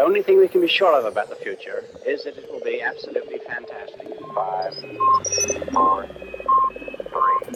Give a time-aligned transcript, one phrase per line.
[0.00, 2.80] only thing we can be sure of about the future is that it will be
[2.80, 4.08] absolutely fantastic.
[4.34, 4.74] Five,
[5.72, 6.06] four,
[7.10, 7.54] three,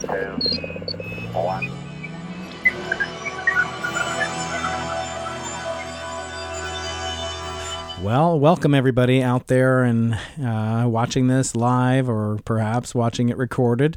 [0.00, 0.38] two,
[1.32, 1.70] one.
[8.02, 13.96] Well, welcome everybody out there and uh, watching this live or perhaps watching it recorded.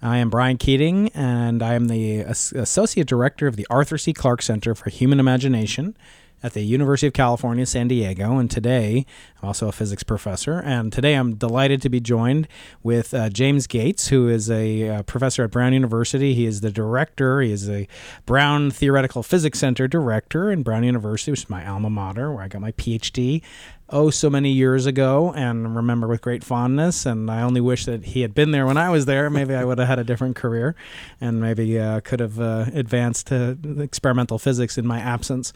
[0.00, 4.12] I am Brian Keating, and I am the As- Associate Director of the Arthur C.
[4.12, 5.96] Clarke Center for Human Imagination
[6.42, 8.38] at the University of California, San Diego.
[8.38, 9.04] And today,
[9.40, 10.60] I'm also a physics professor.
[10.60, 12.48] And today, I'm delighted to be joined
[12.82, 16.34] with uh, James Gates, who is a uh, professor at Brown University.
[16.34, 17.88] He is the director, he is a
[18.26, 22.48] Brown Theoretical Physics Center director in Brown University, which is my alma mater, where I
[22.48, 23.42] got my PhD
[23.90, 28.04] oh so many years ago and remember with great fondness and i only wish that
[28.04, 30.36] he had been there when i was there maybe i would have had a different
[30.36, 30.74] career
[31.20, 35.52] and maybe uh, could have uh, advanced to experimental physics in my absence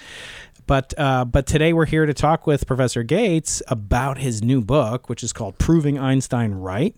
[0.67, 5.09] but uh, but today we're here to talk with Professor Gates about his new book,
[5.09, 6.95] which is called "Proving Einstein Right,"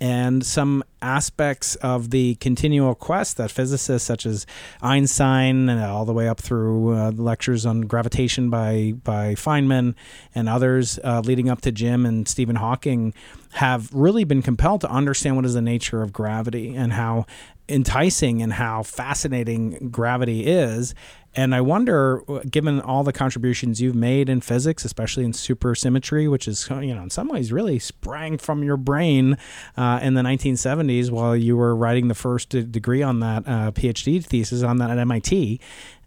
[0.00, 4.46] and some aspects of the continual quest that physicists such as
[4.82, 9.94] Einstein and all the way up through uh, lectures on gravitation by by Feynman
[10.34, 13.14] and others uh, leading up to Jim and Stephen Hawking
[13.52, 17.26] have really been compelled to understand what is the nature of gravity and how
[17.68, 20.94] enticing and how fascinating gravity is
[21.38, 26.48] and I wonder, given all the contributions you've made in physics, especially in supersymmetry, which
[26.48, 29.38] is, you know, in some ways really sprang from your brain
[29.76, 34.24] uh, in the 1970s while you were writing the first degree on that uh, PhD
[34.24, 35.60] thesis on that at MIT,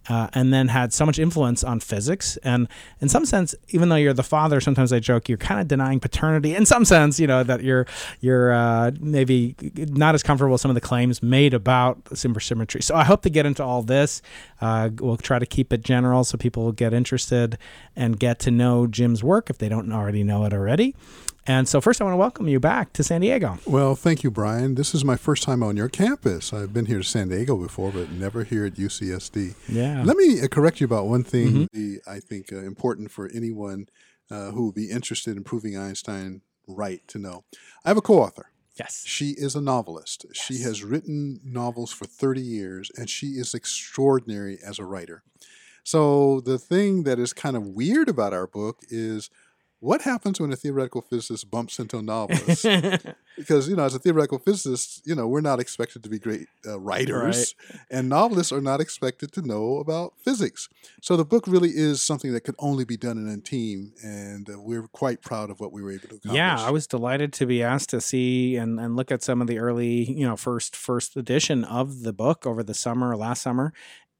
[0.08, 2.36] uh, and then had so much influence on physics.
[2.38, 2.68] And
[3.00, 6.00] in some sense, even though you're the father, sometimes I joke you're kind of denying
[6.00, 6.54] paternity.
[6.54, 7.86] In some sense, you know that you're
[8.20, 12.82] you're uh, maybe not as comfortable with some of the claims made about supersymmetry.
[12.82, 14.22] So I hope to get into all this.
[14.60, 17.58] Uh, we'll try to keep it general so people will get interested
[17.96, 20.94] and get to know Jim's work if they don't already know it already.
[21.46, 23.58] And so, first, I want to welcome you back to San Diego.
[23.66, 24.76] Well, thank you, Brian.
[24.76, 26.52] This is my first time on your campus.
[26.52, 29.56] I've been here to San Diego before, but never here at UCSD.
[29.68, 30.04] Yeah.
[30.04, 31.48] Let me uh, correct you about one thing.
[31.48, 31.64] Mm-hmm.
[31.72, 33.88] The, I think uh, important for anyone
[34.30, 37.44] uh, who would be interested in proving Einstein right to know.
[37.84, 38.50] I have a co-author.
[38.78, 39.02] Yes.
[39.04, 40.24] She is a novelist.
[40.28, 40.44] Yes.
[40.44, 45.24] She has written novels for 30 years, and she is extraordinary as a writer.
[45.84, 49.28] So the thing that is kind of weird about our book is
[49.82, 52.64] what happens when a theoretical physicist bumps into a novelist?
[53.36, 56.46] because you know, as a theoretical physicist, you know, we're not expected to be great
[56.64, 57.80] uh, writers, right.
[57.90, 60.68] and novelists are not expected to know about physics.
[61.00, 64.48] So the book really is something that could only be done in a team, and
[64.48, 66.36] uh, we're quite proud of what we were able to accomplish.
[66.36, 69.48] Yeah, I was delighted to be asked to see and, and look at some of
[69.48, 73.72] the early, you know, first first edition of the book over the summer, last summer,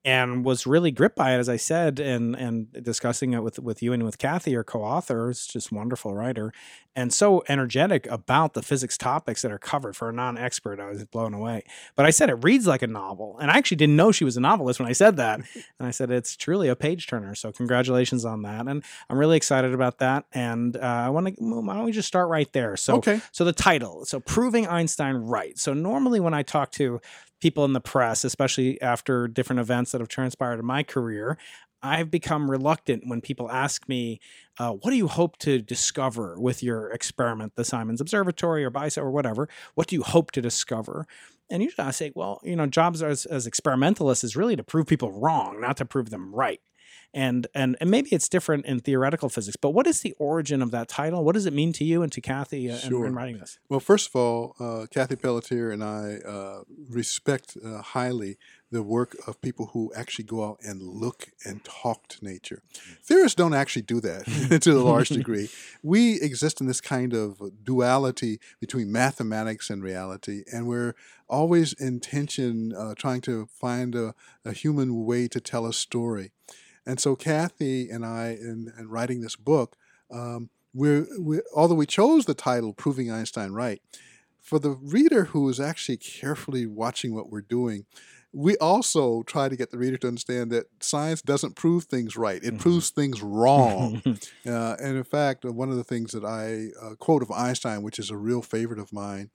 [0.04, 3.82] and was really gripped by it, as I said, and and discussing it with with
[3.82, 6.52] you and with Cathie, our co-author, is just wonderful writer,
[6.94, 9.96] and so energetic about the physics topics that are covered.
[9.96, 11.64] For a non-expert, I was blown away.
[11.96, 14.36] But I said it reads like a novel, and I actually didn't know she was
[14.36, 15.40] a novelist when I said that.
[15.78, 17.34] and I said it's truly a page turner.
[17.34, 20.24] So congratulations on that, and I'm really excited about that.
[20.32, 22.76] And uh, I want to why don't we just start right there?
[22.76, 23.20] So okay.
[23.32, 25.58] so the title, so proving Einstein right.
[25.58, 27.00] So normally when I talk to
[27.40, 31.36] people in the press, especially after different events that have transpired in my career,
[31.82, 34.20] I've become reluctant when people ask me,
[34.58, 39.02] uh, "What do you hope to discover with your experiment, the Simons Observatory or BICEP
[39.02, 39.48] or whatever?
[39.74, 41.06] What do you hope to discover?"
[41.50, 44.86] And usually I say, "Well, you know, jobs as, as experimentalists is really to prove
[44.86, 46.60] people wrong, not to prove them right."
[47.14, 50.70] And and and maybe it's different in theoretical physics but what is the origin of
[50.70, 53.04] that title what does it mean to you and to cathie uh, sure.
[53.04, 57.58] in, in, writing this well first of all uh, cathie pelletier and i uh, respect
[57.62, 58.38] uh, highly
[58.72, 62.62] the work of people who actually go out and look and talk to nature.
[63.04, 65.50] Theorists don't actually do that to a large degree.
[65.82, 70.94] We exist in this kind of duality between mathematics and reality, and we're
[71.28, 74.14] always in tension, uh, trying to find a,
[74.44, 76.32] a human way to tell a story.
[76.86, 79.76] And so Cathie and I, in, in writing this book,
[80.10, 83.82] um, we're, we, although we chose the title "Proving Einstein Right,"
[84.40, 87.84] for the reader who is actually carefully watching what we're doing,
[88.32, 92.42] we also try to get the reader to understand that science doesn't prove things right;
[92.42, 92.56] it mm-hmm.
[92.56, 94.02] proves things wrong.
[94.46, 97.98] uh, and in fact, one of the things that I uh, quote of Einstein, which
[97.98, 99.30] is a real favorite of mine,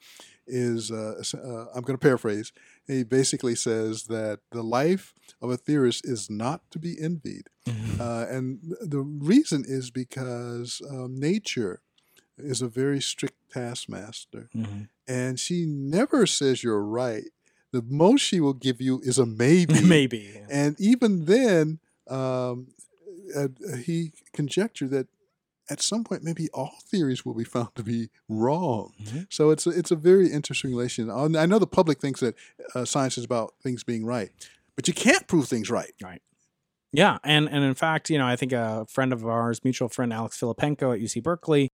[0.47, 2.51] is uh, uh I'm going to paraphrase.
[2.87, 8.01] He basically says that the life of a theorist is not to be envied, mm-hmm.
[8.01, 11.81] Uh, and the reason is because um, nature
[12.37, 14.83] is a very strict taskmaster, mm-hmm.
[15.07, 17.31] and she never says you're right
[17.71, 19.81] the most she will give you is a maybe.
[19.81, 20.41] maybe.
[20.49, 21.79] And even then,
[22.09, 22.67] um,
[23.35, 23.49] uh,
[23.83, 25.07] he conjectured that
[25.69, 28.93] at some point maybe all theories will be found to be wrong.
[29.03, 29.27] Mhm.
[29.29, 31.09] So it's a, it's a very interesting relation.
[31.09, 32.35] I know the public thinks that
[32.75, 34.31] uh, science is about things being right,
[34.75, 35.93] but you can't prove things right.
[36.01, 36.21] right.
[36.93, 40.13] Yeah, and and in fact, you know, I think a friend of ours, mutual friend
[40.13, 41.69] Alex Filippenko at UC Berkeley,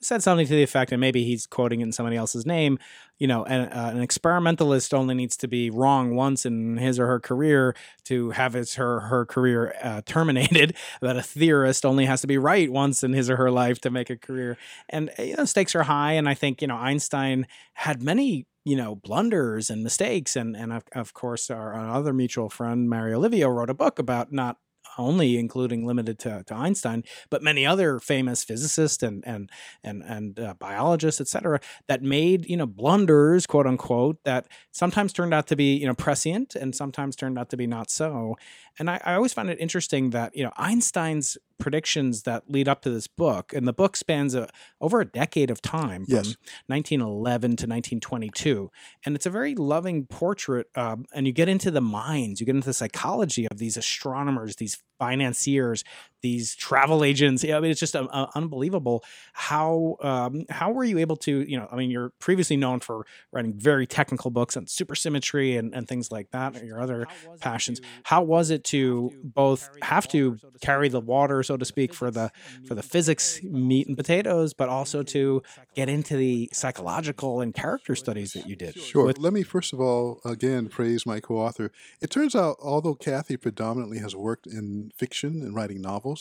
[0.00, 2.78] said something to the effect, and maybe he's quoting it in somebody else's name.
[3.18, 7.06] You know, an, uh, an experimentalist only needs to be wrong once in his or
[7.06, 10.76] her career to have his her her career uh, terminated.
[11.00, 13.90] But a theorist only has to be right once in his or her life to
[13.90, 14.56] make a career.
[14.88, 16.12] And uh, you know, stakes are high.
[16.12, 20.72] And I think you know Einstein had many you know blunders and mistakes and and
[20.72, 24.58] of, of course our, our other mutual friend Mario Livio wrote a book about not
[24.98, 29.50] only including limited to, to Einstein, but many other famous physicists and and
[29.82, 35.12] and and uh, biologists, et cetera, that made you know blunders, quote unquote, that sometimes
[35.12, 38.36] turned out to be you know prescient and sometimes turned out to be not so.
[38.78, 42.82] And I, I always find it interesting that you know Einstein's predictions that lead up
[42.82, 44.48] to this book, and the book spans a,
[44.80, 46.36] over a decade of time, from Yes.
[46.66, 48.70] 1911 to 1922,
[49.04, 50.66] and it's a very loving portrait.
[50.74, 54.56] Um, and you get into the minds, you get into the psychology of these astronomers,
[54.56, 55.82] these financiers,
[56.22, 57.44] these travel agents.
[57.44, 61.40] Yeah, I mean, it's just uh, uh, unbelievable how um, how were you able to
[61.42, 61.68] you know?
[61.70, 66.10] I mean, you're previously known for writing very technical books on supersymmetry and, and things
[66.10, 67.06] like that, or your other
[67.40, 67.80] passions.
[68.04, 72.30] How was it to both have to carry the water, so to speak, for the
[72.66, 75.42] for the physics meat and potatoes, but also to
[75.74, 78.78] get into the psychological and character studies that you did?
[78.78, 79.06] Sure.
[79.06, 81.72] with- Let me first of all again praise my co-author.
[82.00, 86.11] It turns out, although Cathie predominantly has worked in fiction and writing novels,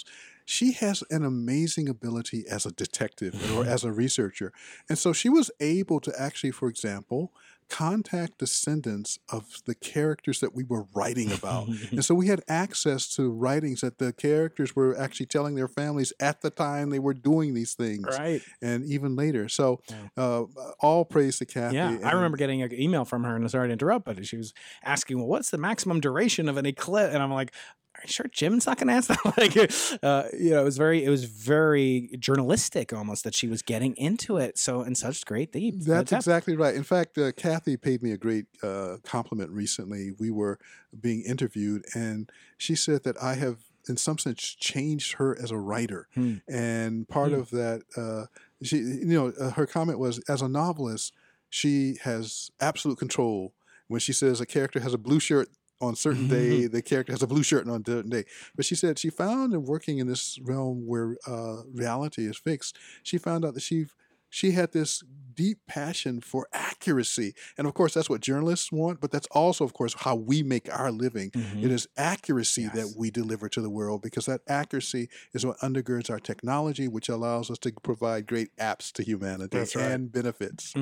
[0.45, 4.51] she has an amazing ability as a detective or as a researcher,
[4.89, 7.31] and so she was able to actually, for example,
[7.69, 11.69] contact descendants of the characters that we were writing about.
[11.91, 16.11] and so we had access to writings that the characters were actually telling their families
[16.19, 18.41] at the time they were doing these things Right.
[18.61, 19.47] and even later.
[19.47, 19.79] So
[20.17, 20.43] uh,
[20.81, 21.75] all praise to Cathie.
[21.75, 24.35] Yeah, I remember getting an email from her, and I sorry to interrupt, but she
[24.35, 24.53] was
[24.83, 28.25] asking, "Well, what's the maximum duration of an eclipse?" And I'm like, "Are you sure
[28.31, 31.25] Jim's not going to ask that?" like, uh, you know, it was very, it was
[31.25, 34.57] very journalistic almost that she was getting into it.
[34.57, 35.75] So in such great deep.
[35.79, 36.75] That's exactly right.
[36.75, 40.11] In fact, uh, Cathie paid me a great uh, compliment recently.
[40.19, 40.59] We were
[40.99, 43.57] being interviewed, and she said that I have,
[43.87, 46.07] in some sense, changed her as a writer.
[46.15, 46.35] Hmm.
[46.47, 47.39] And part Hmm.
[47.39, 48.25] of that, uh,
[48.63, 51.13] she, you know, uh, her comment was, as a novelist,
[51.49, 53.53] she has absolute control.
[53.87, 55.49] When she says a character has a blue shirt
[55.81, 58.25] on certain day, the character has a blue shirt on a certain day.
[58.55, 62.77] But she said she found in working in this realm where uh, reality is fixed,
[63.03, 63.87] she found out that she
[64.29, 65.03] she had this
[65.41, 67.33] deep passion for accuracy.
[67.57, 70.65] And of course, that's what journalists want, but that's also, of course, how we make
[70.71, 71.31] our living.
[71.31, 71.63] Mhm.
[71.63, 72.73] It is accuracy Yes.
[72.75, 77.09] that we deliver to the world because that accuracy is what undergirds our technology, which
[77.09, 79.75] allows us to provide great apps to humanity right.
[79.77, 80.73] and benefits.
[80.73, 80.81] hmm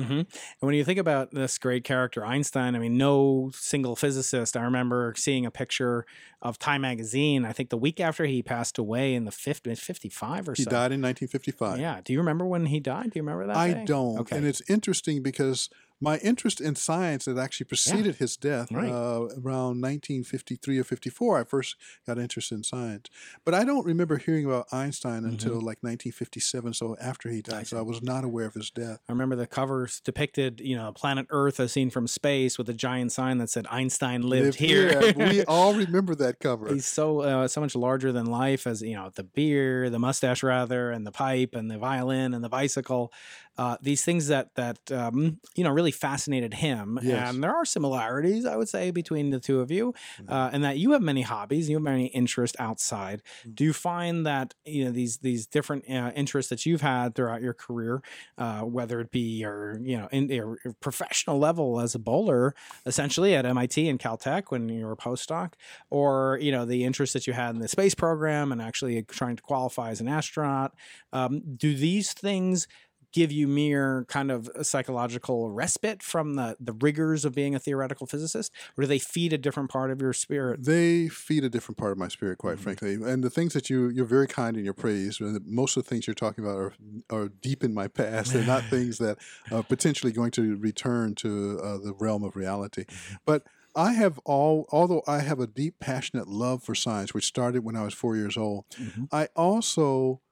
[0.60, 4.56] And when you think about this great character, Einstein, I mean, no single physicist.
[4.56, 6.04] I remember seeing a picture
[6.42, 10.48] of Time magazine, I think the week after he passed away in the 50, 55
[10.48, 10.70] or He so.
[10.70, 11.78] He died in 1955.
[11.78, 12.00] Yeah.
[12.04, 13.10] Do you remember when he died?
[13.10, 13.56] Do you remember that?
[13.56, 13.84] I day?
[13.84, 14.18] don't.
[14.20, 14.36] Okay.
[14.36, 15.70] And it's interesting because
[16.02, 18.88] my interest in science had actually preceded his death Right.
[18.90, 21.40] uh, around 1953 or 54.
[21.40, 21.76] I first
[22.06, 23.08] got interested in science.
[23.44, 27.66] But I don't remember hearing about Einstein until like 1957, so after he died.
[27.66, 29.00] So I was not aware of his death.
[29.10, 32.74] I remember the covers depicted, you know, planet Earth as seen from space with a
[32.74, 35.12] giant sign that said Einstein lived, here.
[35.16, 36.72] we all remember that cover.
[36.72, 40.42] He's so uh, so much larger than life as you know the beard, the mustache
[40.42, 43.12] rather, and the pipe, and the violin, and the bicycle.
[43.60, 47.28] Uh, these things that that um, you know really fascinated him, Yes.
[47.28, 49.92] and there are similarities, I would say, between the two of you,
[50.34, 53.18] uh, and that you have many hobbies, you have many interests outside.
[53.52, 57.42] Do you find that you know these these different uh, interests that you've had throughout
[57.42, 58.00] your career,
[58.38, 62.54] uh, whether it be your you know in your professional level as a bowler,
[62.86, 65.52] essentially at MIT and Caltech when you were a postdoc,
[65.90, 69.36] or you know the interest that you had in the space program and actually trying
[69.36, 70.72] to qualify as an astronaut,
[71.12, 72.66] um, do these things?
[73.12, 77.58] Give you mere kind of a psychological respite from the the rigors of being a
[77.58, 81.48] theoretical physicist or do they feed a different part of your spirit They feed a
[81.48, 82.60] different part of my spirit, quite Mhm.
[82.60, 82.94] frankly.
[82.94, 85.20] And the things that you you're very kind in your praise.
[85.20, 86.72] and Most of the things you're talking about are
[87.10, 88.32] are deep in my past.
[88.32, 89.18] They're not things that
[89.52, 92.84] are potentially going to return to uh, the realm of reality.
[93.26, 93.42] But
[93.76, 97.76] I have all, although I have a deep, passionate love for science, which started when
[97.76, 98.64] I was four years old.
[98.78, 99.08] Mhm.
[99.12, 100.29] I also uh,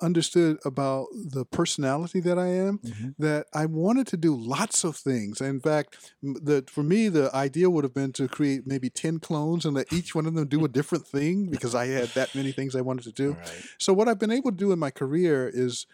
[0.00, 3.14] understood about the personality that I am Mhm.
[3.18, 5.40] that I wanted to do lots of things.
[5.40, 9.64] In fact, the for me the idea would have been to create maybe 10 clones
[9.64, 12.52] and let each one of them do a different thing because I had that many
[12.52, 13.30] things I wanted to do.
[13.32, 13.64] Right.
[13.78, 15.86] So what I've been able to do in my career is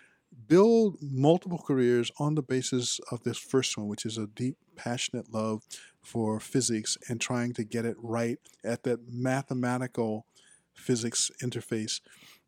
[0.47, 5.32] build multiple careers on the basis of this first one, which is a deep, passionate
[5.32, 5.62] love
[6.02, 10.26] for physics and trying to get it right at that mathematical
[10.75, 12.00] physics interface.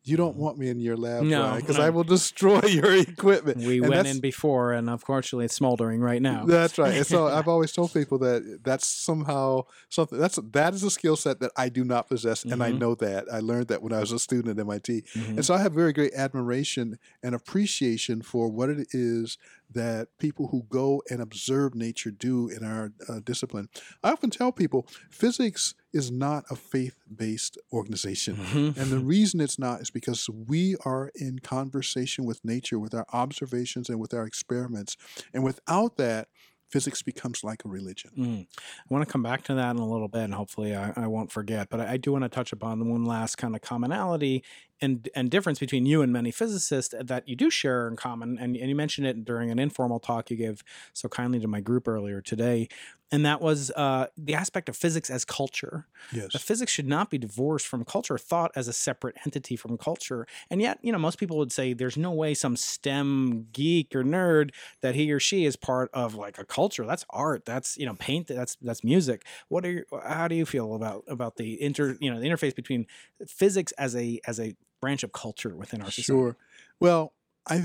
[0.02, 1.84] You don't want me in your lab, No, because no.
[1.84, 3.58] I will destroy your equipment.
[3.58, 6.46] We And went in before, and unfortunately, it's smoldering right now.
[6.46, 6.94] That's right.
[6.94, 11.16] And so I've always told people that that's somehow something that's that is a skill
[11.16, 12.78] set that I do not possess, and I Mhm.
[12.78, 13.26] know that.
[13.30, 15.02] I learned that when I was a student at MIT.
[15.14, 15.36] Mhm.
[15.36, 19.36] And so I have very great admiration and appreciation for what it is
[19.72, 23.68] that people who go and observe nature do in our uh, discipline.
[24.02, 28.36] I often tell people physics is not a faith based organization.
[28.36, 28.76] Mhm.
[28.76, 33.06] And the reason it's not is because we are in conversation with nature, with our
[33.12, 34.96] observations and with our experiments.
[35.32, 36.28] And without that,
[36.70, 38.10] physics becomes like a religion.
[38.16, 38.46] Mm.
[38.60, 41.06] I want to come back to that in a little bit, and hopefully I, I
[41.08, 41.68] won't forget.
[41.68, 44.44] But I, I do want to touch upon one last kind of commonality
[44.80, 48.38] and and difference between you and many physicists that you do share in common.
[48.38, 51.60] And, and you mentioned it during an informal talk you gave so kindly to my
[51.60, 52.68] group earlier today,
[53.12, 55.86] and that was uh, the aspect of physics as culture.
[56.12, 56.40] Yes.
[56.40, 60.26] Physics should not be divorced from culture, thought as a separate entity from culture.
[60.48, 64.04] And yet, you know, most people would say there's no way some STEM geek or
[64.04, 66.86] nerd that he or she is part of like a culture.
[66.86, 67.44] That's art.
[67.44, 68.28] That's you know, paint.
[68.28, 69.24] That's that's music.
[69.48, 72.54] What are your, how do you feel about about the inter you know the interface
[72.54, 72.86] between
[73.26, 76.02] physics as a as a branch of culture within our society?
[76.02, 76.36] Sure.
[76.80, 77.12] Well,
[77.48, 77.64] I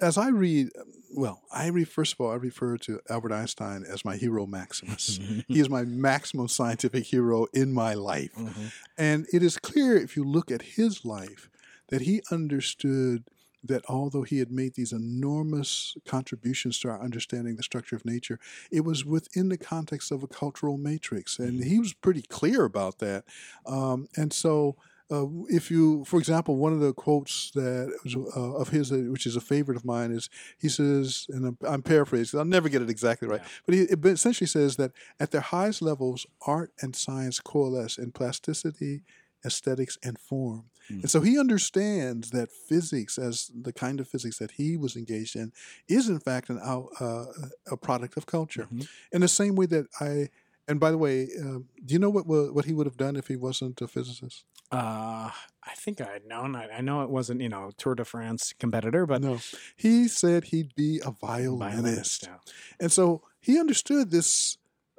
[0.00, 0.68] as I read,
[1.14, 5.18] well, I read first of all, I refer to Albert Einstein as my hero Maximus.
[5.48, 8.72] he is my maximum scientific hero in my life, Mhm.
[8.98, 11.48] and it is clear if you look at his life
[11.88, 13.24] that he understood
[13.62, 18.38] that although he had made these enormous contributions to our understanding the structure of nature,
[18.70, 22.98] it was within the context of a cultural matrix, and he was pretty clear about
[23.00, 23.24] that.
[23.66, 24.76] Um, and so,
[25.10, 28.96] uh, if you, for example, one of the quotes that was, uh, of his, uh,
[29.10, 32.68] which is a favorite of mine, is he says, and I'm, I'm paraphrasing, I'll never
[32.68, 33.48] get it exactly right, Yeah.
[33.66, 39.02] but he essentially says that at their highest levels, art and science coalesce in plasticity,
[39.44, 40.64] aesthetics, and form.
[40.90, 41.00] Mm.
[41.02, 45.34] And so he understands that physics, as the kind of physics that he was engaged
[45.36, 45.52] in,
[45.88, 47.24] is in fact an uh,
[47.70, 48.68] a product of culture.
[48.72, 48.88] Mhm.
[49.12, 50.28] In the same way that I,
[50.68, 53.28] and by the way, um, do you know what what he would have done if
[53.28, 54.44] he wasn't a physicist?
[54.72, 55.30] Uh,
[55.64, 56.54] I think I'd known.
[56.54, 59.40] I, I know it wasn't you know Tour de France competitor, but no,
[59.76, 62.24] he said he'd be a violinist.
[62.26, 62.36] yeah.
[62.78, 64.58] And so he understood this.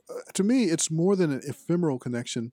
[0.10, 2.52] Uh, to me, it's more than an ephemeral connection.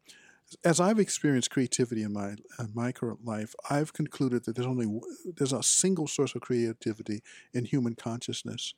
[0.65, 5.01] As I've experienced creativity in my in my current life, I've concluded that there's only
[5.25, 7.23] there's a single source of creativity
[7.53, 8.75] in human consciousness,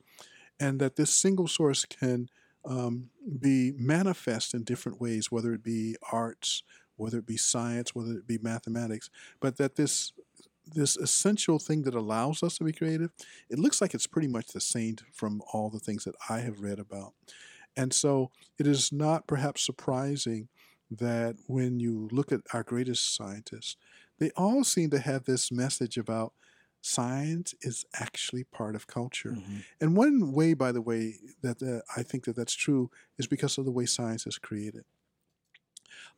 [0.59, 2.29] and that this single source can
[2.65, 6.63] um, be manifest in different ways, whether it be arts,
[6.97, 10.13] whether it be science, whether it be mathematics, but that this
[10.73, 13.11] this essential thing that allows us to be creative,
[13.49, 16.61] it looks like it's pretty much the same from all the things that I have
[16.61, 17.13] read about.
[17.77, 20.49] And so it is not perhaps surprising
[20.91, 23.77] that when you look at our greatest scientists,
[24.19, 26.35] they all seem to have this message about
[26.83, 29.33] science is actually part of culture.
[29.33, 29.65] Mhm.
[29.81, 33.59] And one way, by the way, that uh, I think that that's true is because
[33.59, 34.85] of the way science is created.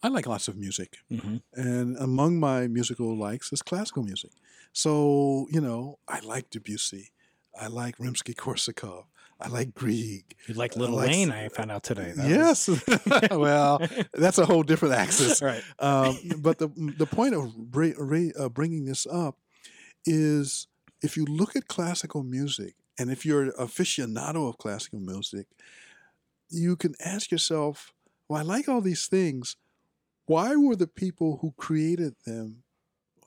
[0.02, 1.42] I like lots of music, Mhm.
[1.54, 4.32] and among my musical likes is classical music.
[4.72, 7.12] So, you know, I like Debussy.
[7.58, 9.04] I like Rimsky-Korsakov.
[9.38, 10.36] I like Grieg.
[10.46, 11.30] You like I Little like- Wayne?
[11.32, 12.12] I found out today.
[12.16, 12.68] That yes.
[13.30, 13.80] well,
[14.14, 15.42] that's a whole different axis.
[15.50, 15.62] right.
[15.80, 17.52] Um, but the the point of
[18.38, 19.36] uh, bringing this up
[20.04, 20.66] is
[21.02, 25.46] if you look at classical music, and if you're an aficionado of classical music,
[26.50, 27.92] you can ask yourself,
[28.28, 29.56] "Well, I like all these things.
[30.26, 32.62] Why were the people who created them?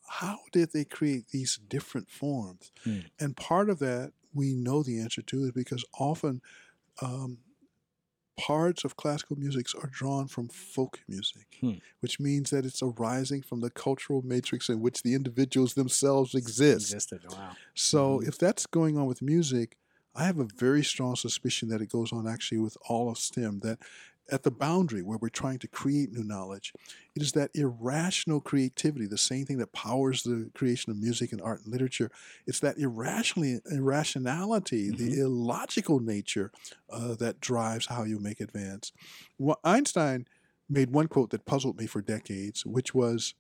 [0.08, 3.00] How did they create these different forms?" Hmm.
[3.20, 6.42] And part of that we know the answer to is because often.
[7.02, 7.40] Um,
[8.38, 11.78] parts of classical music are drawn from folk music, Hmm.
[12.02, 16.94] which means that it's arising from the cultural matrix in which the individuals themselves exist.
[16.94, 17.26] Existed.
[17.26, 17.58] Wow.
[17.76, 18.28] So Mhm.
[18.28, 19.78] if that's going on with music,
[20.16, 23.60] I have a very strong suspicion that it goes on actually with all of STEM,
[23.62, 23.80] that
[24.32, 26.74] at the boundary where we're trying to create new knowledge,
[27.16, 31.42] it is that irrational creativity, the same thing that powers the creation of music and
[31.42, 32.12] art and literature.
[32.48, 36.52] It's that irrationally, irrationality, the illogical nature
[36.90, 38.92] uh, that drives how you make advance.
[39.38, 40.28] Well, Einstein
[40.70, 43.36] made one quote that puzzled me for decades, which was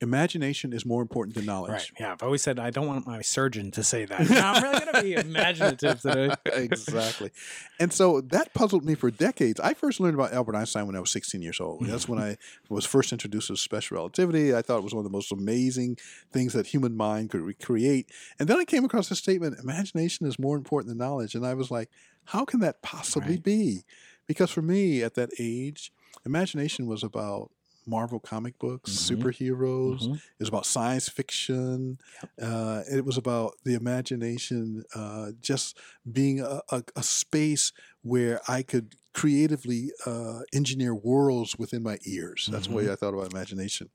[0.00, 1.70] imagination is more important than knowledge.
[1.72, 1.90] Right.
[2.00, 2.12] Yeah.
[2.12, 4.28] I've always said I don't want my surgeon to say that.
[4.28, 6.34] No, I'm really going to be imaginative today.
[6.46, 7.30] exactly.
[7.78, 9.60] And so that puzzled me for decades.
[9.60, 11.80] I first learned about Albert Einstein when I was 16 years old.
[11.80, 11.86] Hmm.
[11.90, 12.36] That's when I
[12.68, 14.54] was first introduced to special relativity.
[14.54, 15.96] I thought it was one of the most amazing
[16.32, 18.10] things that human mind could recreate.
[18.38, 21.34] And then I came across the statement imagination is more important than knowledge.
[21.34, 21.88] And I was like,
[22.26, 23.42] how can that possibly Right.
[23.42, 23.84] be?
[24.26, 25.92] Because for me at that age,
[26.24, 27.50] imagination was about
[27.86, 29.16] Marvel comic books, Mhm.
[29.16, 30.00] superheroes.
[30.08, 30.14] Mhm.
[30.16, 31.98] It was about science fiction.
[32.40, 35.78] Uh, it was about the imagination, uh, just
[36.10, 37.72] being a, a, a space
[38.02, 42.48] where I could creatively uh, engineer worlds within my ears.
[42.50, 43.90] That's the way I thought about imagination.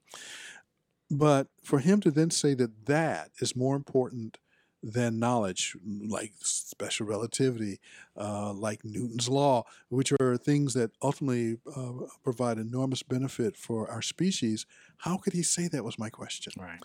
[1.10, 4.38] But for him to then say that that is more important
[4.84, 7.80] than knowledge, like special relativity,
[8.16, 14.02] uh, like Newton's law, which are things that ultimately uh, provide enormous benefit for our
[14.02, 14.66] species.
[15.00, 15.84] How could he say that?
[15.84, 16.54] Was my question.
[16.58, 16.80] Right.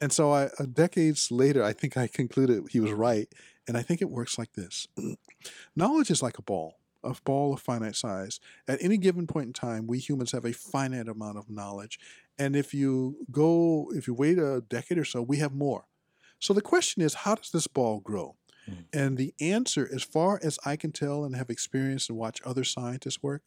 [0.00, 3.28] And so, I, uh, decades later, I think I concluded he was right.
[3.68, 4.88] And I think it works like this
[5.76, 8.40] Knowledge is like a ball, a ball of finite size.
[8.66, 12.00] At any given point in time, we humans have a finite amount of knowledge.
[12.38, 15.84] And if you go, if you wait a decade or so, we have more.
[16.40, 18.36] So the question is, how does this ball grow?
[18.66, 18.84] Mhm.
[18.92, 22.64] And the answer, as far as I can tell and have experienced and watch other
[22.64, 23.42] scientists work,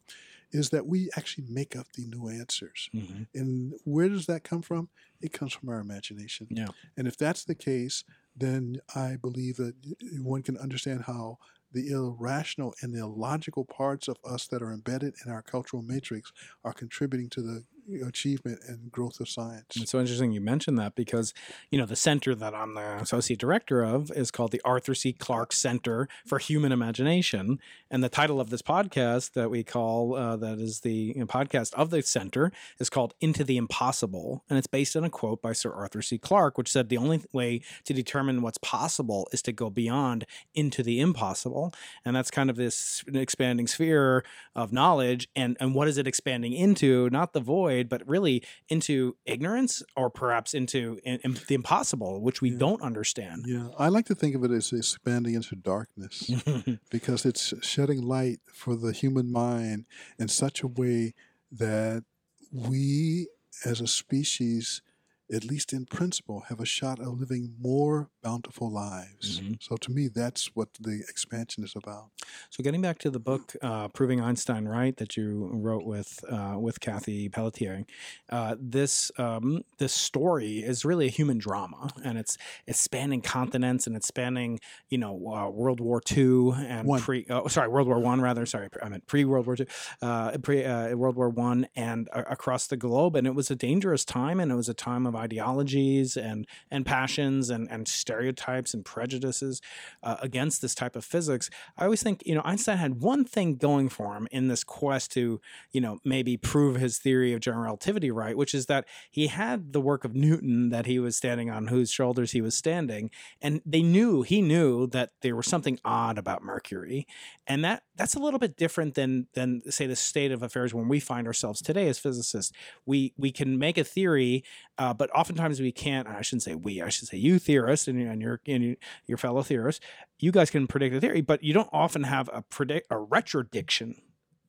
[0.52, 2.88] is that we actually make up the new answers.
[2.94, 3.26] Mhm.
[3.34, 4.88] And where does that come from?
[5.20, 6.46] It comes from our imagination.
[6.50, 6.68] Yeah.
[6.96, 8.04] And if that's the case,
[8.36, 9.74] then I believe that
[10.20, 11.38] one can understand how
[11.72, 16.32] the irrational and the illogical parts of us that are embedded in our cultural matrix
[16.62, 17.64] are contributing to the
[18.06, 19.76] achievement and growth of science.
[19.76, 21.34] It's so interesting you mentioned that because,
[21.70, 25.12] you know, the center that I'm the associate director of is called the Arthur C.
[25.12, 27.58] Clarke Center for Human Imagination.
[27.90, 31.26] And the title of this podcast that we call, uh, that is the you know,
[31.26, 34.44] podcast of the center, is called Into the Impossible.
[34.48, 36.18] And it's based on a quote by Sir Arthur C.
[36.18, 40.82] Clarke, which said the only way to determine what's possible is to go beyond into
[40.82, 41.72] the impossible.
[42.04, 44.24] And that's kind of this expanding sphere
[44.54, 45.28] of knowledge.
[45.36, 47.10] And, and what is it expanding into?
[47.10, 52.40] Not the void, but really into ignorance or perhaps into in, in the impossible, which
[52.40, 53.44] we don't understand.
[53.46, 56.30] Yeah, I like to think of it as expanding into darkness
[56.90, 59.86] because it's shedding light for the human mind
[60.18, 61.14] in such a way
[61.50, 62.04] that
[62.52, 63.28] we
[63.64, 64.82] as a species,
[65.32, 69.40] at least in principle, have a shot of living more bountiful lives.
[69.40, 69.62] Mhm.
[69.62, 72.10] So to me, that's what the expansion is about.
[72.50, 76.56] So getting back to the book, uh, "Proving Einstein Right," that you wrote with uh,
[76.58, 77.84] with Cathie Pelletier,
[78.30, 83.86] uh, this um, this story is really a human drama, and it's it's spanning continents
[83.86, 84.60] and it's spanning
[84.90, 87.00] you know uh, World War II and One.
[87.00, 89.66] pre oh, sorry World War One rather sorry I meant pre World War II,
[90.02, 93.56] uh, pre uh, World War One and uh, across the globe, and it was a
[93.56, 98.74] dangerous time, and it was a time of ideologies and and passions and and stereotypes
[98.74, 99.60] and prejudices
[100.02, 101.50] uh, against this type of physics.
[101.76, 105.12] I always think, you know, Einstein had one thing going for him in this quest
[105.12, 105.40] to,
[105.72, 109.72] you know, maybe prove his theory of general relativity right, which is that he had
[109.72, 113.10] the work of Newton that he was standing on whose shoulders he was standing.
[113.40, 117.06] And they knew, he knew that there was something odd about Mercury.
[117.46, 120.88] And that that's a little bit different than than say the state of affairs when
[120.88, 122.52] we find ourselves today as physicists.
[122.86, 124.44] We we can make a theory,
[124.78, 126.06] uh, but oftentimes we can't.
[126.08, 126.80] I shouldn't say we.
[126.82, 129.84] I should say you theorists and, and your and your fellow theorists.
[130.18, 133.96] You guys can predict a theory, but you don't often have a predict a retrodiction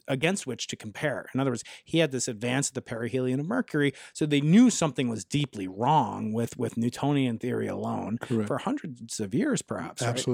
[0.08, 1.28] against which to compare.
[1.34, 4.70] In other words, he had this advance of the perihelion of Mercury, so they knew
[4.70, 8.48] something was deeply wrong with with Newtonian theory alone Correct.
[8.48, 10.02] for hundreds of years, perhaps.
[10.02, 10.26] right?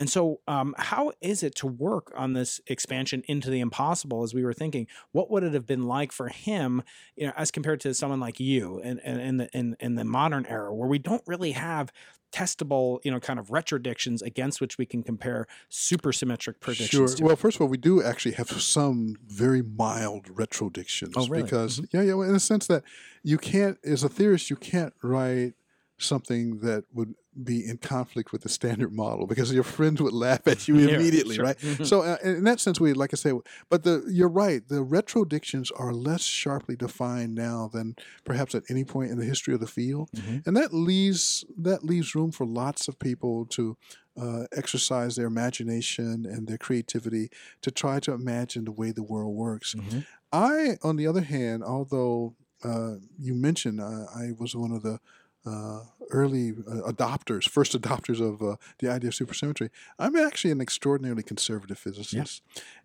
[0.00, 4.22] And so, um, how is it to work on this expansion into the impossible?
[4.22, 6.82] As we were thinking, what would it have been like for him,
[7.16, 10.04] you know, as compared to someone like you, in, in, in the in, in the
[10.04, 11.92] modern era, where we don't really have
[12.32, 17.08] testable, you know, kind of retrodictions against which we can compare supersymmetric predictions Sure.
[17.08, 17.24] to?
[17.24, 21.12] Well, first of all, we do actually have some very mild retrodictions.
[21.16, 21.42] Oh, really?
[21.42, 22.84] Because yeah, yeah, well, in a sense that
[23.22, 25.54] you can't, as a theorist, you can't write
[25.98, 30.46] something that would be in conflict with the standard model because your friends would laugh
[30.48, 31.44] at you Yeah, immediately, sure.
[31.44, 31.56] right?
[31.84, 33.32] So, uh, in that sense, we, like I say,
[33.68, 34.66] but the you're right.
[34.66, 39.54] The retrodictions are less sharply defined now than perhaps at any point in the history
[39.54, 40.46] of the field, Mhm.
[40.46, 43.76] and that leaves that leaves room for lots of people to
[44.20, 47.30] uh, exercise their imagination and their creativity
[47.62, 49.74] to try to imagine the way the world works.
[49.74, 50.04] Mhm.
[50.32, 55.00] I, on the other hand, although uh, you mentioned uh, I was one of the
[55.46, 60.60] uh, early uh, adopters, first adopters of uh, the idea of supersymmetry, I'm actually an
[60.60, 62.42] extraordinarily conservative physicist.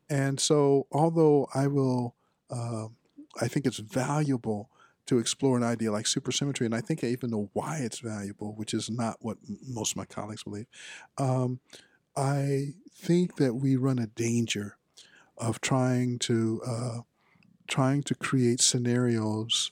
[0.09, 2.15] And so, although I will,
[2.49, 2.87] uh,
[3.41, 4.69] I think it's valuable
[5.07, 8.53] to explore an idea like supersymmetry, and I think I even know why it's valuable,
[8.55, 10.65] which is not what m- most of my colleagues believe.
[11.17, 11.59] Um,
[12.15, 14.77] I think that we run a danger
[15.37, 16.99] of trying to uh,
[17.67, 19.71] trying to create scenarios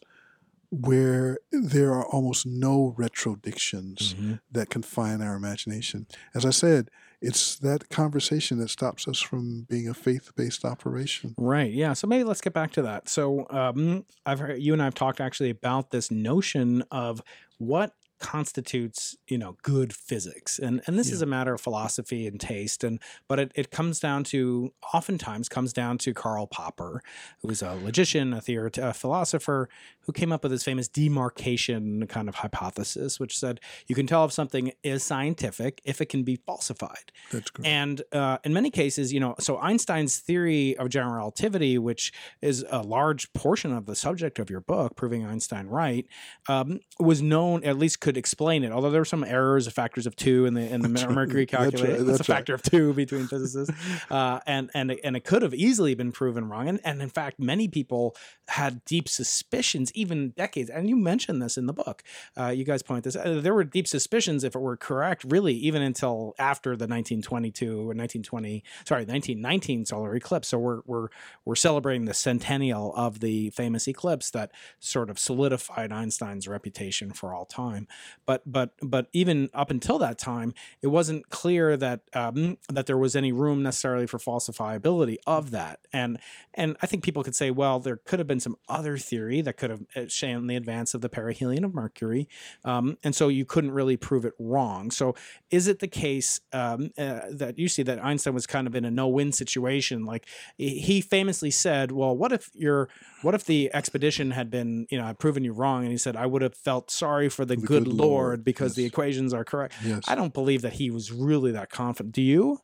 [0.81, 4.39] where there are almost no retrodictions Mhm.
[4.51, 6.07] that confine our imagination.
[6.33, 6.89] As I said,
[7.21, 11.35] it's that conversation that stops us from being a faith-based operation.
[11.37, 11.71] Right.
[11.71, 11.93] Yeah.
[11.93, 13.07] So maybe let's get back to that.
[13.07, 17.21] So um, I've heard you and I have talked actually about this notion of
[17.59, 20.57] what constitutes you know good physics.
[20.57, 23.99] And and this is a matter of philosophy and taste and but it, it comes
[23.99, 27.01] down to oftentimes comes down to karl popper
[27.41, 29.69] who was a logician a theoret- a philosopher
[30.01, 34.23] who came up with this famous demarcation kind of hypothesis which said you can tell
[34.25, 37.11] if something is scientific if it can be falsified.
[37.31, 37.67] That's great.
[37.67, 42.65] and uh, in many cases, you know, so Einstein's theory of general relativity, which is
[42.69, 46.05] a large portion of the subject of your book, proving Einstein right,
[46.47, 48.71] um, was known at least could explain it.
[48.71, 51.13] Although there were some errors, of factors of two in the in the That's.
[51.13, 51.71] Mercury That's right.
[51.71, 51.93] calculator.
[51.93, 52.37] It's a That's right.
[52.37, 53.73] factor of two between physicists,
[54.11, 56.67] uh, and and and it could have easily been proven wrong.
[56.67, 58.15] And and in fact, many people
[58.47, 60.69] had deep suspicions, even decades.
[60.69, 62.03] And you mentioned this in the book.
[62.37, 63.15] Uh, you guys point this.
[63.15, 67.71] Uh, there were deep suspicions if it were correct, really, even until after the 1922
[67.71, 70.47] or 1920, sorry, 1919 solar eclipse.
[70.49, 71.07] So we're we're
[71.45, 77.33] we're celebrating the centennial of the famous eclipse that sort of solidified Einstein's reputation for
[77.33, 77.87] all time.
[78.25, 82.97] But but but even up until that time, it wasn't clear that um, that there
[82.97, 85.79] was any room necessarily for falsifiability of that.
[85.91, 86.19] And
[86.53, 89.57] and I think people could say, well, there could have been some other theory that
[89.57, 92.27] could have uh, shown the advance of the perihelion of Mercury,
[92.63, 94.91] um, and so you couldn't really prove it wrong.
[94.91, 95.15] So
[95.49, 98.85] is it the case um, uh, that you see that Einstein was kind of in
[98.85, 100.05] a no-win situation?
[100.05, 102.89] Like he famously said, "Well, what if you're,
[103.21, 106.15] what if the expedition had been, you know, had proven you wrong?" And he said,
[106.15, 109.33] "I would have felt sorry for the, The good, good Lord, Lord, because the equations
[109.33, 112.13] are correct." yes, I don't believe that he was really that confident.
[112.15, 112.59] Do you?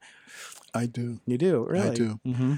[0.74, 1.20] I do.
[1.26, 1.90] You do, really?
[1.90, 2.20] I do.
[2.26, 2.56] hmm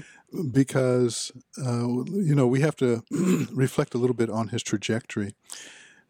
[0.50, 3.02] because uh, you know we have to
[3.52, 5.34] reflect a little bit on his trajectory.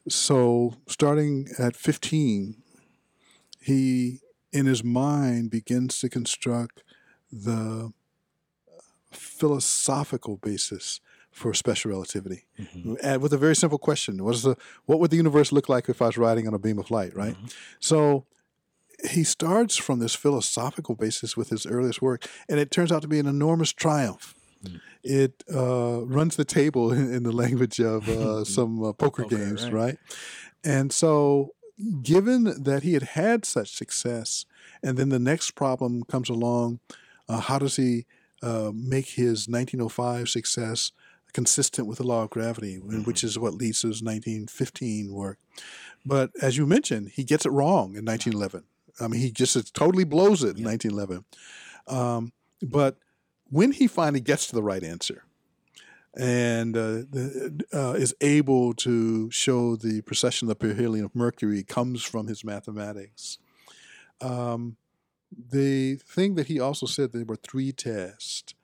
[0.09, 2.57] So, starting at 15,
[3.61, 4.21] he
[4.53, 6.83] in his mind begins to construct
[7.31, 7.93] the
[9.13, 11.01] philosophical basis
[11.33, 12.45] for special relativity,
[13.03, 15.89] and with a very simple question: What is the what would the universe look like
[15.89, 17.17] if I was riding on a beam of light?
[17.17, 17.37] Right.
[17.81, 18.27] So
[19.11, 23.09] he starts from this philosophical basis with his earliest work, and it turns out to
[23.09, 24.35] be an enormous triumph.
[25.03, 29.37] It uh, runs the table in, in the language of uh, some uh, poker, Poker,
[29.37, 29.73] games, right.
[29.73, 29.99] right?
[30.63, 31.55] And so,
[32.03, 34.47] given that he had had such success,
[34.83, 36.79] and then the next problem comes along,
[37.29, 38.07] uh, how does he
[38.43, 40.93] uh, make his 1905 success
[41.33, 45.39] consistent with the law of gravity, which is what leads to his 1915 work?
[46.05, 48.65] But as you mentioned, he gets it wrong in 1911.
[49.01, 51.25] I mean, he just totally blows it in 1911.
[51.87, 52.99] Um, but
[53.51, 55.25] when he finally gets to the right answer
[56.17, 61.63] and uh, the, uh, is able to show the precession of the perihelion of Mercury
[61.63, 63.39] comes from his mathematics,
[64.21, 64.77] um,
[65.51, 68.55] the thing that he also said there were three tests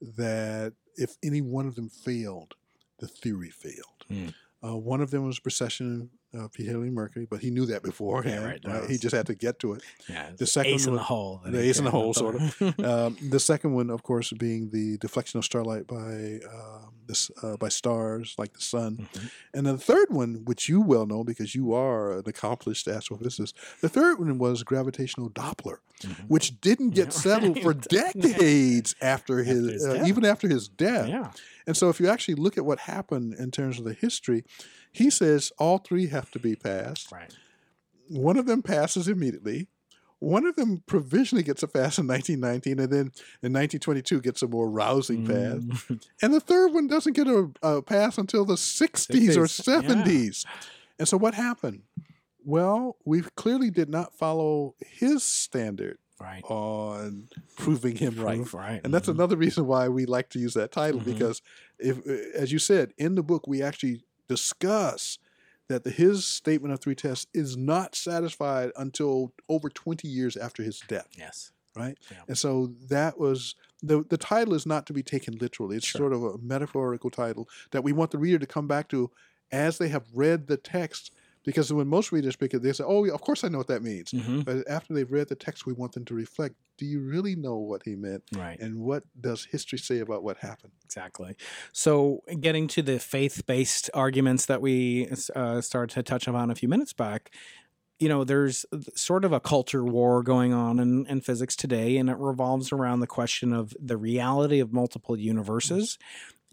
[0.00, 2.54] that if any one of them failed,
[2.98, 4.04] the theory failed.
[4.08, 4.28] Hmm.
[4.62, 8.44] Uh, one of them was precession of perihelion Mercury, but he knew that beforehand.
[8.44, 8.90] right, that right?
[8.90, 9.82] He just had to get to it.
[10.08, 11.40] Yeah, The second ace in one- the hole.
[11.44, 12.56] the ace in the hole, sort of.
[12.84, 17.56] Um, the second one, of course, being the deflection of starlight by um, this uh,
[17.56, 19.30] by stars like the sun, Mhm.
[19.54, 23.88] and the third one, which you well know because you are an accomplished astrophysicist, the
[23.88, 26.28] third one was gravitational Doppler, Mhm.
[26.28, 27.88] which didn't get Yeah, settled for right.
[27.88, 31.08] decades after his, his uh, even after his death.
[31.08, 31.30] Yeah.
[31.66, 34.44] And so, if you actually look at what happened in terms of the history,
[34.92, 37.10] he says all three have to be passed.
[37.12, 37.34] Right.
[38.08, 39.68] One of them passes immediately.
[40.20, 43.00] One of them provisionally gets a pass in 1919, and then
[43.40, 45.62] in 1922 gets a more rousing pass.
[45.62, 46.02] Mm.
[46.22, 49.88] And the third one doesn't get a, a pass until the 60s or 60s, yeah.
[50.04, 50.44] 70s.
[50.98, 51.82] And so what happened?
[52.44, 56.42] Well, we clearly did not follow his standard Right.
[56.48, 58.38] on proving him right.
[58.38, 58.80] Proof, right.
[58.82, 59.12] And that's Mhm.
[59.14, 61.04] another reason why we like to use that title Mhm.
[61.04, 61.42] because
[61.78, 65.18] if as you said in the book we actually discuss
[65.68, 70.62] that the, his statement of three tests is not satisfied until over 20 years after
[70.62, 71.52] his death Yes.
[71.76, 72.18] right Yeah.
[72.28, 75.98] and so that was the the title is not to be taken literally it's Sure.
[76.00, 79.10] sort of a metaphorical title that we want the reader to come back to
[79.52, 81.12] as they have read the text
[81.48, 83.68] because when most readers pick it, they say, "Oh, yeah, of course I know what
[83.68, 84.44] that means." Mhm.
[84.44, 87.56] But after they've read the text, we want them to reflect: Do you really know
[87.56, 88.22] what he meant?
[88.36, 88.60] Right.
[88.60, 90.72] And what does history say about what happened?
[90.84, 91.36] Exactly.
[91.72, 96.54] So, getting to the faith based arguments that we uh, started to touch upon a
[96.54, 97.30] few minutes back,
[97.98, 102.10] you know, there's sort of a culture war going on in, in physics today, and
[102.10, 105.98] it revolves around the question of the reality of multiple universes.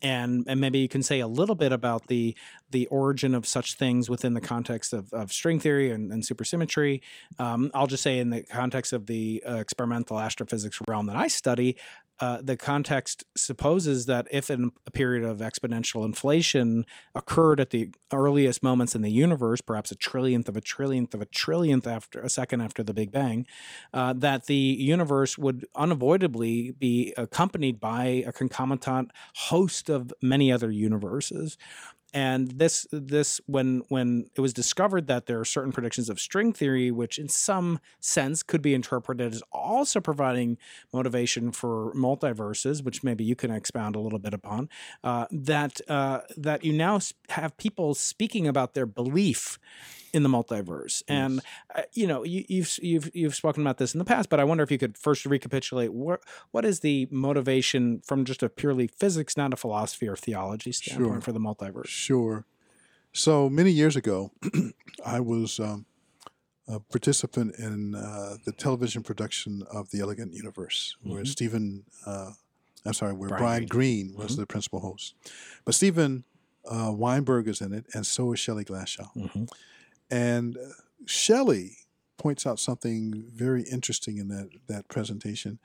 [0.06, 2.36] And, and maybe you can say a little bit about the
[2.72, 7.02] the origin of such things within the context of, of string theory and, and supersymmetry.
[7.40, 11.28] Um, I'll just say in the context of the uh, experimental astrophysics realm that I
[11.28, 11.78] study,
[12.20, 14.58] uh, the context supposes that if a
[14.94, 20.48] period of exponential inflation occurred at the earliest moments in the universe, perhaps a trillionth
[20.48, 23.46] of a trillionth of a trillionth after a second after the Big Bang,
[23.94, 30.72] uh, that the universe would unavoidably be accompanied by a concomitant host of many other
[30.72, 31.58] universes
[32.16, 36.54] and this this when when it was discovered that there are certain predictions of string
[36.54, 40.58] theory which in some sense could be interpreted as also providing
[40.94, 44.70] motivation for multiverses which maybe you can expound a little bit upon
[45.04, 47.00] uh, that uh, that you now
[47.30, 49.60] have people speaking about their belief
[50.16, 51.42] in the multiverse and
[51.76, 54.44] uh, you know you, you've you've you've spoken about this in the past but i
[54.50, 58.88] wonder if you could first recapitulate what what is the motivation from just a purely
[58.88, 61.22] physics not a philosophy or theology standpoint Sure.
[61.22, 62.46] for the multiverse Sure.
[63.12, 64.32] So many years ago,
[65.06, 65.86] I was um,
[66.68, 71.28] a participant in uh, the television production of The Elegant Universe, where Mhm.
[71.28, 71.66] Stephen,
[72.06, 72.32] uh,
[72.86, 74.38] I'm sorry, where Brian Brian, Greene, was Mhm.
[74.42, 75.14] the principal host.
[75.64, 76.26] But Stephen
[76.66, 79.08] uh, Weinberg is in it, and so is Shelley Glashow.
[79.16, 79.48] Mhm.
[80.10, 80.70] And uh,
[81.06, 81.78] Shelley
[82.18, 85.60] points out something very interesting in that, that presentation.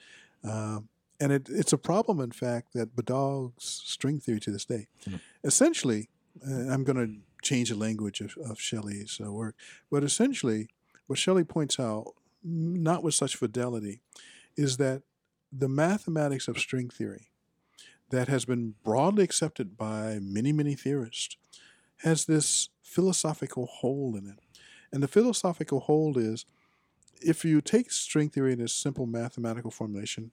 [0.44, 0.88] Um,
[1.20, 4.88] and it, it's a problem, in fact, that bedogs string theory to this day.
[5.06, 5.20] Mhm.
[5.44, 6.08] Essentially,
[6.46, 9.54] uh, I'm going to change the language of, of Shelley's uh, work,
[9.90, 10.68] but essentially,
[11.06, 14.00] what Shelley points out, not with such fidelity,
[14.56, 15.02] is that
[15.52, 17.30] the mathematics of string theory
[18.10, 21.36] that has been broadly accepted by many, many theorists
[21.98, 24.38] has this philosophical hole in it.
[24.92, 26.44] And the philosophical hole is
[27.22, 30.32] if you take string theory in its simple mathematical formulation,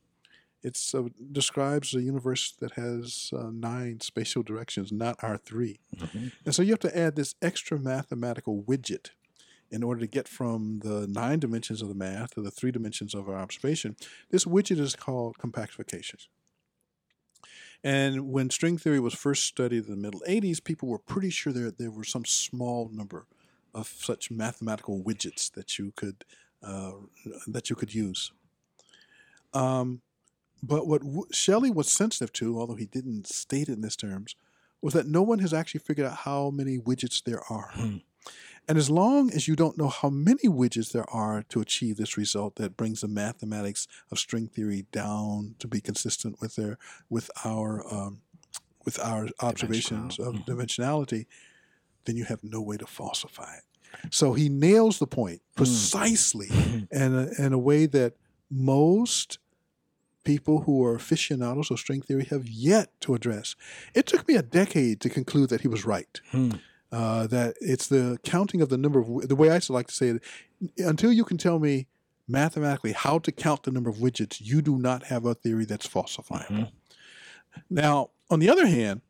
[0.64, 6.32] it uh, describes a universe that has uh, nine spatial directions, not our 3 Mhm.
[6.46, 9.12] And so you have to add this extra mathematical widget
[9.70, 13.14] in order to get from the nine dimensions of the math to the three dimensions
[13.14, 13.96] of our observation.
[14.32, 16.28] This widget is called compactification.
[17.88, 21.54] And when string theory was first studied in the middle 80s, people were pretty sure
[21.54, 23.28] there, there were some small number
[23.74, 26.26] of such mathematical widgets that you could
[26.62, 26.92] uh,
[27.48, 28.34] that you could use.
[29.54, 30.02] Um,
[30.62, 34.36] but what w- Shelley was sensitive to, although he didn't state it in these terms,
[34.82, 37.70] was that no one has actually figured out how many widgets there are.
[37.72, 37.98] Hmm.
[38.68, 42.18] And as long as you don't know how many widgets there are to achieve this
[42.18, 46.78] result that brings the mathematics of string theory down to be consistent with their
[47.10, 48.22] with our um,
[48.86, 50.46] with our observations of Mhm.
[50.46, 51.26] dimensionality,
[52.06, 53.64] then you have no way to falsify it.
[54.14, 56.48] So he nails the point precisely
[56.92, 58.14] in a, in a way that
[58.50, 59.40] most
[60.24, 63.56] people who are aficionados of string theory have yet to address.
[63.94, 66.20] It took me a decade to conclude that he was right.
[66.32, 66.52] Hmm.
[66.92, 70.08] Uh, that it's the counting of the number of the way I like to say
[70.08, 70.24] it.
[70.78, 71.88] Until you can tell me
[72.28, 75.88] mathematically how to count the number of widgets, you do not have a theory that's
[75.88, 76.72] falsifiable.
[77.70, 79.02] Now, on the other hand,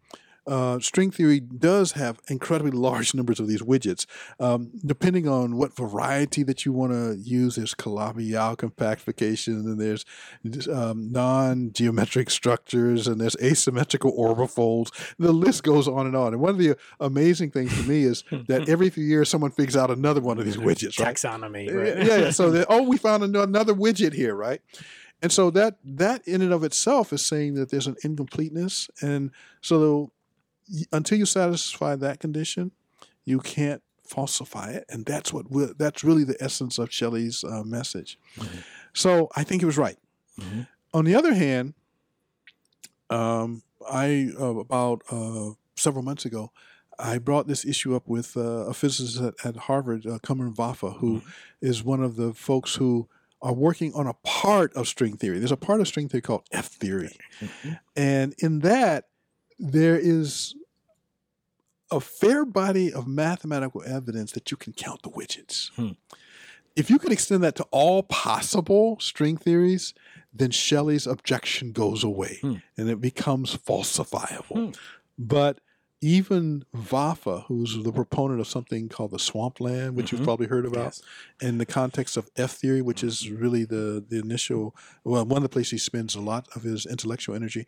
[0.47, 4.05] uh, string theory does have incredibly large numbers of these widgets.
[4.39, 10.05] Um, depending on what variety that you want to use, there's Calabi-Yau compactification, and there's
[10.67, 14.91] um, non-geometric structures, and there's asymmetrical orbifolds.
[15.17, 16.33] The list goes on and on.
[16.33, 19.75] And one of the amazing things to me is that every few years someone figures
[19.75, 20.99] out another one of these widgets.
[20.99, 21.15] Right?
[21.15, 22.05] taxonomy right?
[22.05, 22.29] yeah, yeah.
[22.31, 24.61] So oh, we found another widget here, right?
[25.21, 29.31] And so that that in and of itself is saying that there's an incompleteness, and
[29.61, 30.11] so
[30.91, 32.71] until you satisfy that condition,
[33.25, 35.45] you can't falsify it, and that's what
[35.77, 38.17] that's really the essence of Shelley's uh, message.
[38.93, 39.97] So I think he was right.
[40.39, 40.67] Mhm.
[40.93, 41.73] On the other hand,
[43.09, 46.51] um, I uh, about uh, several months ago,
[46.99, 51.21] I brought this issue up with uh, a physicist at, at Harvard, uh, Vafa, who
[51.61, 53.07] is one of the folks who
[53.41, 55.37] are working on a part of string theory.
[55.39, 57.15] There's a part of string theory called F theory,
[57.95, 59.05] and in that
[59.59, 60.55] there is
[61.91, 65.69] a fair body of mathematical evidence that you can count the widgets.
[65.75, 65.91] Hmm.
[66.75, 69.93] If you can extend that to all possible string theories,
[70.33, 72.55] then Shelley's objection goes away Hmm.
[72.77, 74.67] and it becomes falsifiable.
[74.67, 74.71] Hmm.
[75.17, 75.59] But
[75.99, 80.11] even Vafa, who's the proponent of something called the swampland, which Mhm.
[80.11, 81.01] you've probably heard about, Yes.
[81.41, 85.43] in the context of F theory, which is really the the initial well, one of
[85.43, 87.65] the places he spends a lot of his intellectual energy.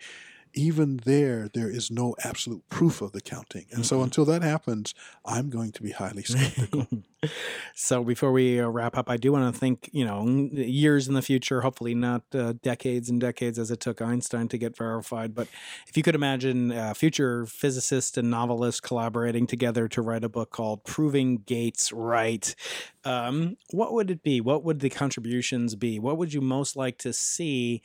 [0.55, 4.03] Even there, there is no absolute proof of the counting, and so Mhm.
[4.03, 6.87] until that happens, I'm going to be highly skeptical.
[7.75, 11.13] so before we uh, wrap up, I do want to think, you know, years in
[11.13, 15.35] the future, hopefully not uh, decades and decades as it took Einstein to get verified.
[15.35, 15.47] But
[15.87, 20.51] if you could imagine uh, future physicists and novelists collaborating together to write a book
[20.51, 22.55] called Proving Gates Right,
[23.03, 24.41] um, what would it be?
[24.41, 25.99] What would the contributions be?
[25.99, 27.81] What would you most like to see?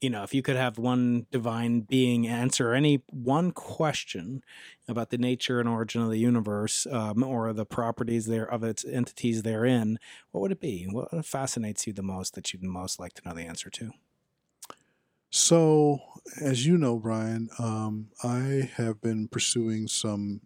[0.00, 4.44] You know, if you could have one divine being answer any one question
[4.86, 8.84] about the nature and origin of the universe um, or the properties there of its
[8.84, 9.98] entities therein,
[10.30, 10.84] what would it be?
[10.84, 13.90] What fascinates you the most that you'd most like to know the answer to?
[15.30, 16.00] So,
[16.40, 20.40] as you know, Brian, um, I have been pursuing some,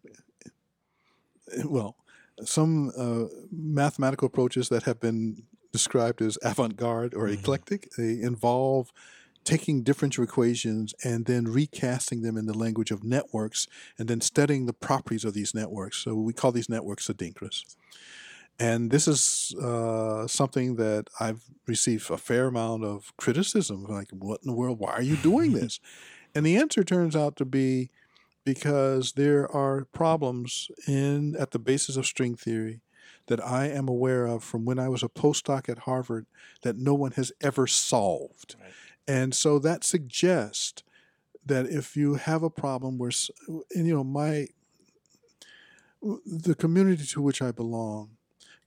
[1.65, 1.97] well,
[2.45, 7.29] some uh, mathematical approaches that have been described as avant garde or Mhm.
[7.29, 7.89] eclectic.
[7.97, 8.93] They involve
[9.45, 13.67] taking differential equations and then recasting them in the language of networks
[13.99, 15.99] and then studying the properties of these networks.
[15.99, 17.77] So, we call these networks adinkras.
[18.59, 23.85] And this is uh, something that I've received a fair amount of criticism.
[23.85, 24.79] Like, what in the world?
[24.79, 25.81] Why are you doing this?
[26.35, 27.91] and the answer turns out to be
[28.45, 32.81] because there are problems in at the basis of string theory
[33.29, 36.27] that I am aware of from when I was a postdoc at Harvard
[36.63, 38.57] that no one has ever solved.
[38.61, 38.73] Right.
[39.07, 40.83] And so that suggests
[41.45, 43.11] that if you have a problem where,
[43.75, 44.49] and you know, my
[46.27, 48.17] the community to which I belong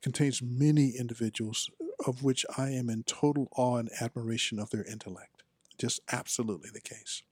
[0.02, 4.86] contains many individuals uh, of which I am in total awe and admiration of their
[4.86, 5.43] intellect.
[5.78, 7.24] Just absolutely the case.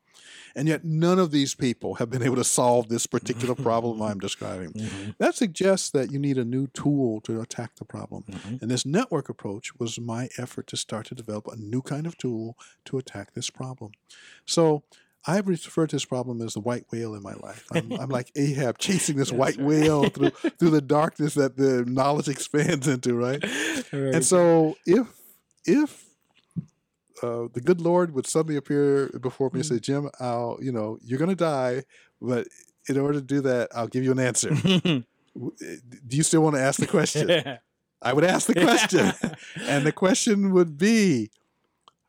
[0.56, 4.20] And yet, none of these people have been able to solve this particular problem I'm
[4.28, 4.74] describing.
[4.74, 5.12] Mm-hmm.
[5.18, 8.24] That suggests that you need a new tool to attack the problem.
[8.30, 8.62] Mhm.
[8.62, 12.18] And this network approach was my effort to start to develop a new kind of
[12.18, 13.92] tool to attack this problem.
[14.46, 14.84] So
[15.26, 17.66] I've referred to this problem as the white whale in my life.
[17.72, 19.66] I'm, I'm like Ahab chasing this white right.
[19.66, 23.44] whale through through the darkness that the knowledge expands into, right?
[23.90, 25.08] Very And so if
[25.66, 26.06] if
[27.24, 30.98] uh, the good Lord would suddenly appear before me and say, Jim, I'll, you know,
[31.02, 31.84] you're gonna die,
[32.22, 32.48] but
[32.90, 34.52] in order to do that, I'll give you an answer.
[34.66, 35.02] eh,
[35.36, 37.30] Do you still want to ask the question?
[38.02, 39.14] I would ask the question.
[39.68, 41.32] and the question would be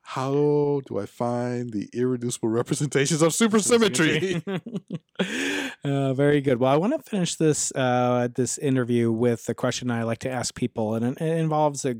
[0.06, 4.42] how do I find the irreducible representations of supersymmetry?
[5.84, 6.60] uh, very good.
[6.60, 10.30] Well, I want to finish this uh, this interview with a question I like to
[10.30, 11.96] ask people, and it, it involves a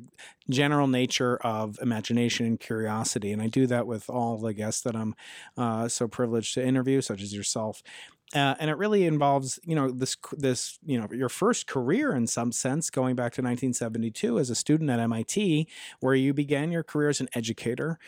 [0.51, 3.33] general nature of imagination and curiosity.
[3.33, 5.15] And I do that with all the guests that I'm
[5.57, 7.83] uh, so privileged to interview, such as yourself.
[8.35, 12.27] Uh, and it really involves, you know, this this you know your first career in
[12.27, 15.69] some sense, going back to 1972 as a student at MIT,
[16.01, 17.99] where you began your career as an educator.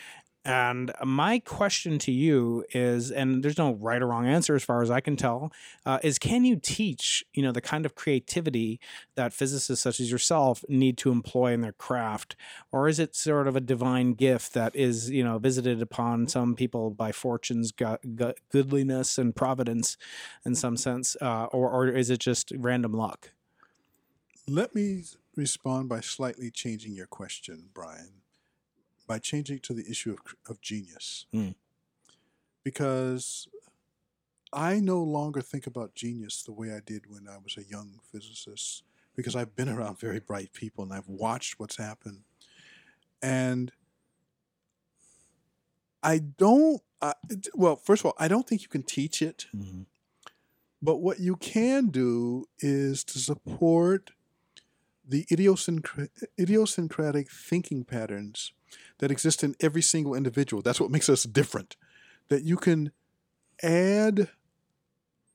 [0.47, 4.81] And my question to you is, and there's no right or wrong answer as far
[4.81, 5.53] as I can tell,
[5.85, 8.79] uh, is can you teach, you know, the kind of creativity
[9.17, 12.37] that physicists such as yourself need to employ in their craft,
[12.71, 16.55] or is it sort of a divine gift that is, you know, visited upon some
[16.55, 19.97] people by fortune's go- go- goodliness and providence,
[20.45, 23.33] in some sense, uh, or or is it just random luck?
[24.47, 25.03] Let me
[25.35, 28.23] respond by slightly changing your question, Brian,
[29.07, 31.27] by changing to the issue of, of genius.
[31.35, 31.55] Mm.
[32.65, 33.49] Because
[34.53, 38.01] I no longer think about genius the way I did when I was a young
[38.11, 38.83] physicist,
[39.15, 42.23] because I've been around very bright people and I've watched what's happened.
[43.23, 43.73] And
[46.03, 47.15] I don't, I,
[47.55, 49.47] well, first of all, I don't think you can teach it.
[50.83, 54.11] But what you can do is to support
[55.09, 58.53] the idiosyncra- idiosyncratic thinking patterns
[58.99, 60.63] that exist in every single individual.
[60.63, 61.77] That's what makes us different.
[62.29, 62.93] That you can
[63.63, 64.29] add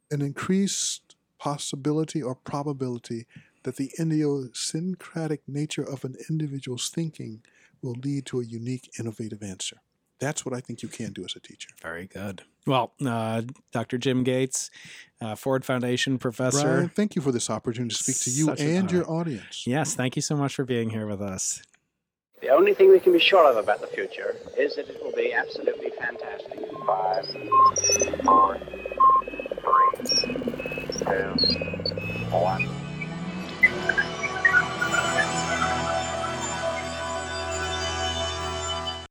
[0.10, 3.26] an increased possibility or probability
[3.63, 7.41] that the idiosyncratic nature of an individual's thinking
[7.82, 9.78] will lead to a unique, innovative answer.
[10.19, 11.69] That's what I think you can do as a teacher.
[11.82, 12.43] Very good.
[12.67, 13.97] Well, uh, Dr.
[13.97, 14.69] Jim Gates,
[15.19, 16.62] uh, Ford Foundation professor.
[16.62, 19.65] Brian, thank you for this opportunity to speak to you Such an and your audience.
[19.65, 21.63] Yes, thank you so much for being here with us.
[22.41, 25.12] The only thing we can be sure of about the future is that it will
[25.12, 26.60] be absolutely fantastic.
[26.88, 27.25] Five,
[28.25, 28.58] four,
[29.62, 30.17] three,
[30.98, 31.35] two,
[32.31, 32.81] one.